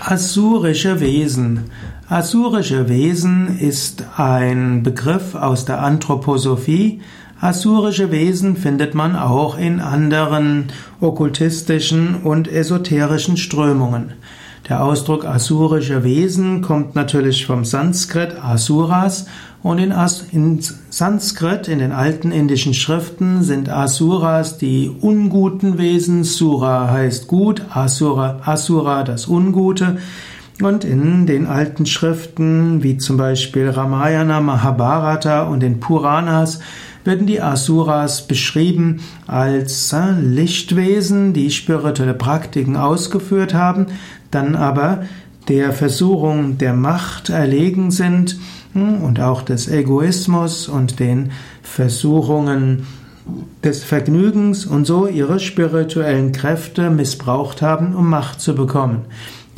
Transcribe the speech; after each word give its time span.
Asurische 0.00 0.98
Wesen. 1.00 1.70
Asurische 2.08 2.88
Wesen 2.88 3.58
ist 3.58 4.04
ein 4.16 4.82
Begriff 4.82 5.34
aus 5.34 5.66
der 5.66 5.82
Anthroposophie. 5.82 7.02
Asurische 7.38 8.10
Wesen 8.10 8.56
findet 8.56 8.94
man 8.94 9.14
auch 9.14 9.58
in 9.58 9.78
anderen 9.78 10.68
okkultistischen 11.02 12.22
und 12.22 12.48
esoterischen 12.48 13.36
Strömungen. 13.36 14.14
Der 14.70 14.84
Ausdruck 14.84 15.24
asurische 15.24 16.04
Wesen 16.04 16.62
kommt 16.62 16.94
natürlich 16.94 17.44
vom 17.44 17.64
Sanskrit 17.64 18.36
Asuras 18.40 19.26
und 19.64 19.80
in, 19.80 19.90
As 19.90 20.24
in 20.30 20.60
Sanskrit, 20.90 21.66
in 21.66 21.80
den 21.80 21.90
alten 21.90 22.30
indischen 22.30 22.72
Schriften, 22.72 23.42
sind 23.42 23.68
Asuras 23.68 24.58
die 24.58 24.88
unguten 24.88 25.76
Wesen. 25.76 26.22
Sura 26.22 26.88
heißt 26.88 27.26
gut, 27.26 27.62
Asura, 27.74 28.42
Asura 28.44 29.02
das 29.02 29.26
Ungute. 29.26 29.98
Und 30.62 30.84
in 30.84 31.26
den 31.26 31.48
alten 31.48 31.84
Schriften, 31.84 32.84
wie 32.84 32.96
zum 32.96 33.16
Beispiel 33.16 33.70
Ramayana, 33.70 34.40
Mahabharata 34.40 35.48
und 35.48 35.60
den 35.60 35.80
Puranas, 35.80 36.60
werden 37.04 37.26
die 37.26 37.40
Asuras 37.40 38.26
beschrieben 38.26 39.00
als 39.26 39.92
äh, 39.92 40.12
Lichtwesen, 40.20 41.32
die 41.32 41.50
spirituelle 41.50 42.14
Praktiken 42.14 42.76
ausgeführt 42.76 43.54
haben, 43.54 43.86
dann 44.30 44.54
aber 44.54 45.04
der 45.48 45.72
Versuchung 45.72 46.58
der 46.58 46.74
Macht 46.74 47.30
erlegen 47.30 47.90
sind 47.90 48.38
hm, 48.72 49.02
und 49.02 49.20
auch 49.20 49.42
des 49.42 49.68
Egoismus 49.68 50.68
und 50.68 51.00
den 51.00 51.32
Versuchungen 51.62 52.86
des 53.62 53.82
Vergnügens 53.82 54.66
und 54.66 54.86
so 54.86 55.06
ihre 55.06 55.40
spirituellen 55.40 56.32
Kräfte 56.32 56.90
missbraucht 56.90 57.62
haben, 57.62 57.94
um 57.94 58.08
Macht 58.08 58.40
zu 58.40 58.54
bekommen. 58.54 59.02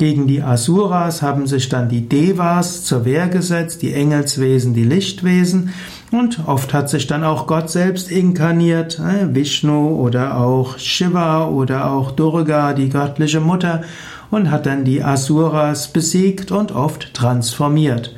Gegen 0.03 0.27
die 0.27 0.43
Asuras 0.43 1.21
haben 1.21 1.47
sich 1.47 1.69
dann 1.69 1.87
die 1.87 2.09
Devas 2.09 2.83
zur 2.83 3.05
Wehr 3.05 3.29
gesetzt, 3.29 3.81
die 3.81 3.93
Engelswesen, 3.93 4.73
die 4.73 4.83
Lichtwesen, 4.83 5.69
und 6.11 6.45
oft 6.45 6.73
hat 6.73 6.89
sich 6.89 7.07
dann 7.07 7.23
auch 7.23 7.47
Gott 7.47 7.69
selbst 7.69 8.11
inkarniert, 8.11 8.99
äh, 8.99 9.33
Vishnu 9.33 9.95
oder 9.95 10.35
auch 10.41 10.77
Shiva 10.77 11.47
oder 11.47 11.89
auch 11.89 12.11
Durga, 12.11 12.73
die 12.73 12.89
göttliche 12.89 13.39
Mutter, 13.39 13.83
und 14.29 14.51
hat 14.51 14.65
dann 14.65 14.83
die 14.83 15.01
Asuras 15.01 15.93
besiegt 15.93 16.51
und 16.51 16.73
oft 16.73 17.13
transformiert. 17.13 18.13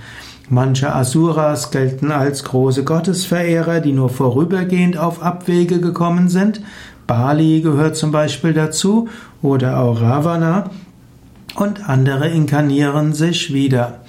Manche 0.49 0.91
Asuras 0.91 1.69
gelten 1.69 2.11
als 2.11 2.45
große 2.45 2.83
Gottesverehrer, 2.83 3.79
die 3.79 3.93
nur 3.93 4.09
vorübergehend 4.09 4.97
auf 4.97 5.21
Abwege 5.21 5.79
gekommen 5.79 6.29
sind. 6.29 6.61
Bali 7.05 7.61
gehört 7.61 7.95
zum 7.95 8.11
Beispiel 8.11 8.53
dazu 8.53 9.07
oder 9.43 9.77
auch 9.77 10.01
Ravana 10.01 10.71
und 11.55 11.87
andere 11.89 12.27
inkarnieren 12.29 13.13
sich 13.13 13.53
wieder. 13.53 14.01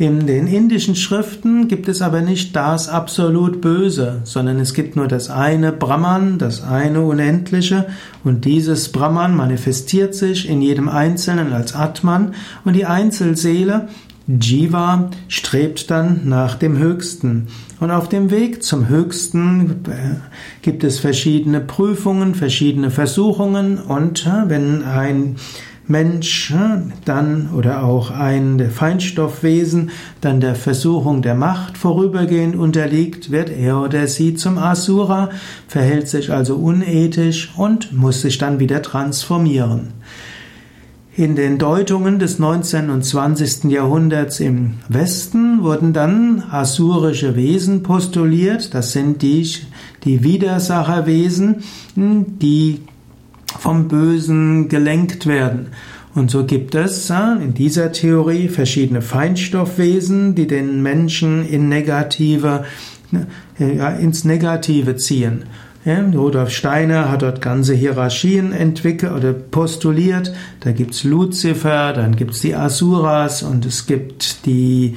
In 0.00 0.28
den 0.28 0.46
indischen 0.46 0.94
Schriften 0.94 1.66
gibt 1.66 1.88
es 1.88 2.02
aber 2.02 2.20
nicht 2.20 2.54
das 2.54 2.88
absolut 2.88 3.60
Böse, 3.60 4.20
sondern 4.22 4.60
es 4.60 4.72
gibt 4.72 4.94
nur 4.94 5.08
das 5.08 5.28
eine 5.28 5.72
Brahman, 5.72 6.38
das 6.38 6.62
eine 6.62 7.02
Unendliche, 7.02 7.86
und 8.22 8.44
dieses 8.44 8.92
Brahman 8.92 9.34
manifestiert 9.34 10.14
sich 10.14 10.48
in 10.48 10.62
jedem 10.62 10.88
Einzelnen 10.88 11.52
als 11.52 11.74
Atman, 11.74 12.34
und 12.64 12.74
die 12.74 12.86
Einzelseele, 12.86 13.88
Jiva, 14.28 15.10
strebt 15.26 15.90
dann 15.90 16.28
nach 16.28 16.54
dem 16.54 16.78
Höchsten. 16.78 17.48
Und 17.80 17.90
auf 17.90 18.08
dem 18.08 18.30
Weg 18.30 18.62
zum 18.62 18.88
Höchsten 18.88 19.82
äh, 19.88 20.16
gibt 20.62 20.84
es 20.84 21.00
verschiedene 21.00 21.58
Prüfungen, 21.58 22.36
verschiedene 22.36 22.92
Versuchungen, 22.92 23.78
und 23.78 24.28
äh, 24.28 24.48
wenn 24.48 24.84
ein 24.84 25.34
Mensch 25.88 26.54
dann 27.04 27.50
oder 27.56 27.82
auch 27.82 28.10
ein 28.10 28.70
Feinstoffwesen 28.70 29.90
dann 30.20 30.40
der 30.40 30.54
Versuchung 30.54 31.22
der 31.22 31.34
Macht 31.34 31.78
vorübergehend 31.78 32.56
unterliegt, 32.56 33.30
wird 33.30 33.50
er 33.50 33.80
oder 33.80 34.06
sie 34.06 34.34
zum 34.34 34.58
Asura, 34.58 35.30
verhält 35.66 36.08
sich 36.08 36.30
also 36.30 36.56
unethisch 36.56 37.52
und 37.56 37.92
muss 37.92 38.20
sich 38.20 38.38
dann 38.38 38.60
wieder 38.60 38.82
transformieren. 38.82 39.94
In 41.18 41.34
den 41.34 41.58
Deutungen 41.58 42.20
des 42.20 42.38
19. 42.38 42.90
und 42.90 43.04
20. 43.04 43.64
Jahrhunderts 43.64 44.38
im 44.38 44.74
Westen 44.88 45.64
wurden 45.64 45.92
dann 45.92 46.44
asurische 46.48 47.34
Wesen 47.34 47.82
postuliert. 47.82 48.72
Das 48.72 48.92
sind 48.92 49.20
die, 49.22 49.50
die 50.04 50.22
Widersacherwesen, 50.22 51.64
die 51.96 52.82
vom 53.58 53.88
Bösen 53.88 54.68
gelenkt 54.68 55.26
werden. 55.26 55.68
Und 56.14 56.30
so 56.30 56.44
gibt 56.44 56.74
es 56.74 57.10
in 57.10 57.54
dieser 57.54 57.92
Theorie 57.92 58.48
verschiedene 58.48 59.02
Feinstoffwesen, 59.02 60.34
die 60.34 60.46
den 60.46 60.82
Menschen 60.82 61.46
in 61.46 61.68
negative, 61.68 62.64
ja, 63.58 63.90
ins 63.90 64.24
Negative 64.24 64.96
ziehen. 64.96 65.44
Ja, 65.84 66.00
Rudolf 66.00 66.50
Steiner 66.50 67.10
hat 67.10 67.22
dort 67.22 67.40
ganze 67.40 67.72
Hierarchien 67.74 68.52
entwickelt 68.52 69.12
oder 69.12 69.32
postuliert. 69.32 70.34
Da 70.60 70.72
gibt's 70.72 71.04
Luzifer, 71.04 71.92
dann 71.92 72.16
gibt's 72.16 72.40
die 72.40 72.54
Asuras 72.54 73.42
und 73.42 73.64
es 73.64 73.86
gibt 73.86 74.44
die 74.44 74.96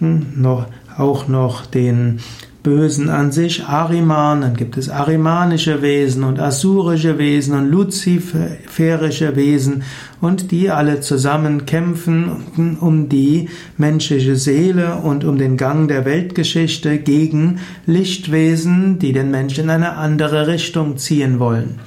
hm, 0.00 0.26
noch, 0.36 0.66
auch 0.96 1.28
noch 1.28 1.66
den 1.66 2.20
Bösen 2.62 3.08
an 3.08 3.30
sich, 3.30 3.64
Ariman, 3.64 4.40
dann 4.40 4.54
gibt 4.56 4.76
es 4.76 4.90
arimanische 4.90 5.80
Wesen 5.80 6.24
und 6.24 6.40
asurische 6.40 7.16
Wesen 7.16 7.54
und 7.54 7.70
luziferische 7.70 9.36
Wesen 9.36 9.84
und 10.20 10.50
die 10.50 10.70
alle 10.70 11.00
zusammen 11.00 11.66
kämpfen 11.66 12.76
um 12.80 13.08
die 13.08 13.48
menschliche 13.76 14.34
Seele 14.34 14.96
und 14.96 15.24
um 15.24 15.38
den 15.38 15.56
Gang 15.56 15.88
der 15.88 16.04
Weltgeschichte 16.04 16.98
gegen 16.98 17.60
Lichtwesen, 17.86 18.98
die 18.98 19.12
den 19.12 19.30
Menschen 19.30 19.64
in 19.64 19.70
eine 19.70 19.92
andere 19.92 20.48
Richtung 20.48 20.96
ziehen 20.96 21.38
wollen. 21.38 21.78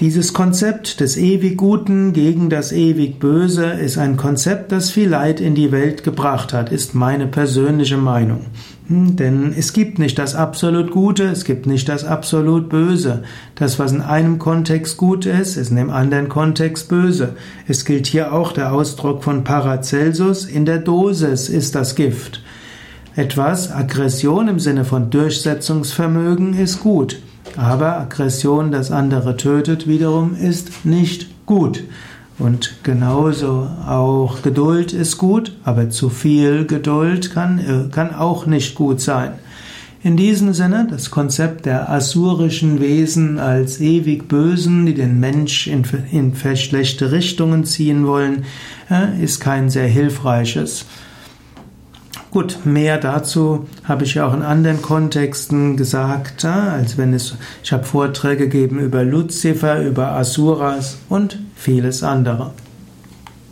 Dieses 0.00 0.32
Konzept 0.32 1.00
des 1.00 1.18
ewig 1.18 1.58
Guten 1.58 2.14
gegen 2.14 2.48
das 2.48 2.72
ewig 2.72 3.18
Böse 3.18 3.66
ist 3.66 3.98
ein 3.98 4.16
Konzept, 4.16 4.72
das 4.72 4.90
viel 4.90 5.10
Leid 5.10 5.42
in 5.42 5.54
die 5.54 5.72
Welt 5.72 6.04
gebracht 6.04 6.54
hat, 6.54 6.72
ist 6.72 6.94
meine 6.94 7.26
persönliche 7.26 7.98
Meinung. 7.98 8.46
Hm, 8.88 9.16
denn 9.16 9.52
es 9.54 9.74
gibt 9.74 9.98
nicht 9.98 10.18
das 10.18 10.34
absolut 10.34 10.90
Gute, 10.90 11.24
es 11.24 11.44
gibt 11.44 11.66
nicht 11.66 11.86
das 11.86 12.06
absolut 12.06 12.70
Böse. 12.70 13.24
Das, 13.56 13.78
was 13.78 13.92
in 13.92 14.00
einem 14.00 14.38
Kontext 14.38 14.96
gut 14.96 15.26
ist, 15.26 15.58
ist 15.58 15.68
in 15.68 15.76
dem 15.76 15.90
anderen 15.90 16.30
Kontext 16.30 16.88
böse. 16.88 17.34
Es 17.68 17.84
gilt 17.84 18.06
hier 18.06 18.32
auch 18.32 18.52
der 18.52 18.72
Ausdruck 18.72 19.22
von 19.22 19.44
Paracelsus, 19.44 20.46
in 20.46 20.64
der 20.64 20.78
Dosis 20.78 21.50
ist 21.50 21.74
das 21.74 21.94
Gift. 21.94 22.42
Etwas 23.16 23.70
Aggression 23.70 24.48
im 24.48 24.60
Sinne 24.60 24.86
von 24.86 25.10
Durchsetzungsvermögen 25.10 26.54
ist 26.54 26.80
gut. 26.80 27.18
Aber 27.60 27.98
Aggression, 27.98 28.72
das 28.72 28.90
andere 28.90 29.36
tötet, 29.36 29.86
wiederum 29.86 30.34
ist 30.34 30.86
nicht 30.86 31.26
gut. 31.44 31.84
Und 32.38 32.76
genauso 32.84 33.68
auch 33.86 34.40
Geduld 34.40 34.94
ist 34.94 35.18
gut, 35.18 35.54
aber 35.62 35.90
zu 35.90 36.08
viel 36.08 36.64
Geduld 36.64 37.34
kann, 37.34 37.58
äh, 37.58 37.90
kann 37.90 38.14
auch 38.14 38.46
nicht 38.46 38.74
gut 38.76 39.02
sein. 39.02 39.32
In 40.02 40.16
diesem 40.16 40.54
Sinne, 40.54 40.86
das 40.88 41.10
Konzept 41.10 41.66
der 41.66 41.90
asurischen 41.90 42.80
Wesen 42.80 43.38
als 43.38 43.78
ewig 43.78 44.26
Bösen, 44.26 44.86
die 44.86 44.94
den 44.94 45.20
Mensch 45.20 45.66
in, 45.66 45.84
in 46.10 46.34
schlechte 46.56 47.12
Richtungen 47.12 47.64
ziehen 47.66 48.06
wollen, 48.06 48.46
äh, 48.90 49.22
ist 49.22 49.38
kein 49.38 49.68
sehr 49.68 49.86
hilfreiches. 49.86 50.86
Gut, 52.30 52.58
mehr 52.64 52.98
dazu 52.98 53.66
habe 53.82 54.04
ich 54.04 54.14
ja 54.14 54.26
auch 54.26 54.34
in 54.34 54.42
anderen 54.42 54.80
Kontexten 54.82 55.76
gesagt, 55.76 56.44
als 56.44 56.96
wenn 56.96 57.12
es, 57.12 57.34
ich 57.64 57.72
habe 57.72 57.82
Vorträge 57.82 58.44
gegeben 58.44 58.78
über 58.78 59.02
Luzifer, 59.02 59.82
über 59.82 60.12
Asuras 60.12 60.98
und 61.08 61.40
vieles 61.56 62.04
andere. 62.04 62.52